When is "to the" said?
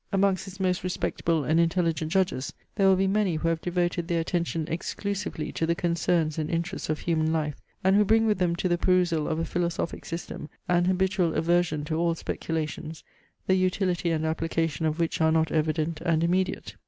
5.51-5.75, 8.55-8.79